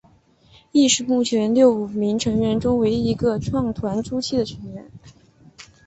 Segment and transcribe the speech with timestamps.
[0.71, 4.89] 亦是目前六名成员中唯一一个创团初期的成员。